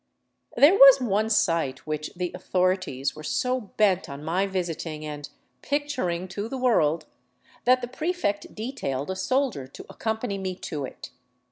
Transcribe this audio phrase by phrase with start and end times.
[0.57, 5.29] There was one sight which the'' authorities" were so bent on m] visiting and"
[5.61, 7.05] picturing to the world"
[7.65, 11.11] that the prefect detailed a soldiei to accompany me to it.